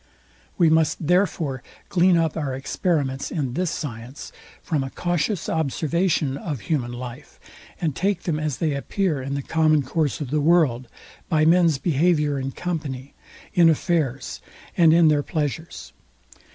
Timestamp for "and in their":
14.75-15.21